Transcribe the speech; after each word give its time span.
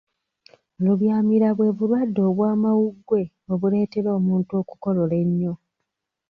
Lubyamira 0.83 1.47
bwe 1.57 1.69
bulwadde 1.77 2.21
obw'amawuggwe 2.29 3.21
obuleetera 3.53 4.09
omuntu 4.19 4.51
okukolola 4.61 5.15
ennyo. 5.23 5.53